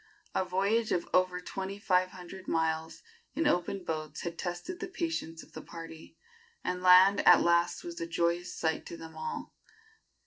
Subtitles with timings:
[0.33, 3.03] A voyage of over twenty five hundred miles
[3.35, 6.17] in open boats had tested the patience of the party,
[6.63, 9.53] and land at last was a joyous sight to them all.